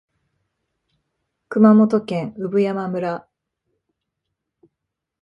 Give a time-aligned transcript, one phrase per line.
[1.49, 3.27] 熊本県産山村